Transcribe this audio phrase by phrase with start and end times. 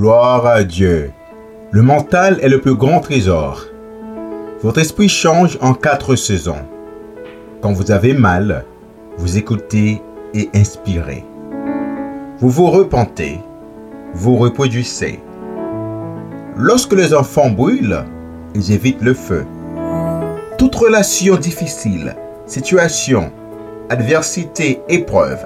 [0.00, 1.12] Gloire à Dieu.
[1.72, 3.66] Le mental est le plus grand trésor.
[4.62, 6.64] Votre esprit change en quatre saisons.
[7.60, 8.64] Quand vous avez mal,
[9.18, 10.00] vous écoutez
[10.32, 11.26] et inspirez.
[12.38, 13.40] Vous vous repentez,
[14.14, 15.20] vous reproduisez.
[16.56, 18.06] Lorsque les enfants brûlent,
[18.54, 19.44] ils évitent le feu.
[20.56, 23.30] Toute relation difficile, situation,
[23.90, 25.44] adversité, épreuve,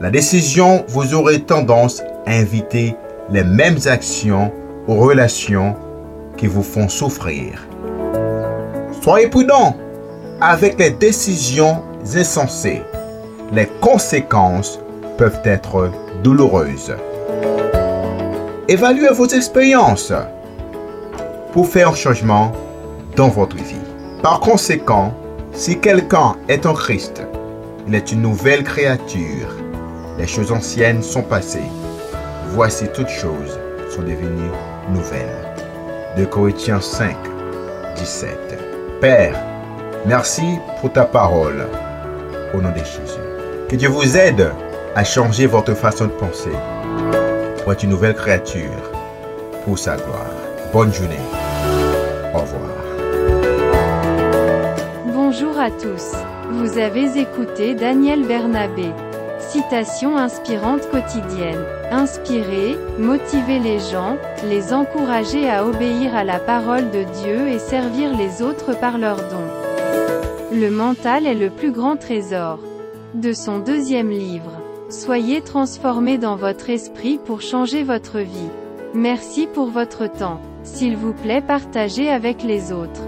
[0.00, 2.96] la décision, vous aurez tendance à inviter
[3.30, 4.52] les mêmes actions
[4.86, 5.74] aux relations
[6.36, 7.66] qui vous font souffrir.
[9.02, 9.76] Soyez prudent
[10.40, 11.82] avec les décisions
[12.16, 12.82] insensées.
[13.52, 14.78] Les conséquences
[15.18, 15.90] peuvent être
[16.22, 16.94] douloureuses.
[18.68, 20.12] Évaluez vos expériences
[21.52, 22.52] pour faire un changement
[23.16, 23.76] dans votre vie.
[24.22, 25.12] Par conséquent,
[25.52, 27.22] si quelqu'un est en Christ,
[27.86, 29.48] il est une nouvelle créature.
[30.18, 31.68] Les choses anciennes sont passées.
[32.54, 34.50] Voici toutes choses sont devenues
[34.90, 35.54] nouvelles.
[36.18, 37.16] De Corinthiens 5,
[37.96, 38.36] 17.
[39.00, 39.42] Père,
[40.04, 41.66] merci pour ta parole.
[42.52, 43.18] Au nom de Jésus.
[43.70, 44.52] Que Dieu vous aide
[44.94, 46.50] à changer votre façon de penser
[47.62, 48.92] pour être une nouvelle créature
[49.64, 50.26] pour sa gloire.
[50.74, 51.16] Bonne journée.
[52.34, 52.70] Au revoir.
[55.06, 56.12] Bonjour à tous.
[56.50, 58.90] Vous avez écouté Daniel Bernabé.
[59.48, 61.64] Citation inspirante quotidienne.
[61.90, 64.16] Inspirer, motiver les gens,
[64.48, 69.16] les encourager à obéir à la parole de Dieu et servir les autres par leurs
[69.16, 69.50] dons.
[70.52, 72.60] Le mental est le plus grand trésor.
[73.14, 74.52] De son deuxième livre.
[74.88, 78.50] Soyez transformés dans votre esprit pour changer votre vie.
[78.94, 80.40] Merci pour votre temps.
[80.64, 83.02] S'il vous plaît, partagez avec les autres.